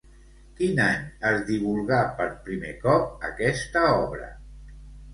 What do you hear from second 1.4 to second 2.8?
divulgà per primer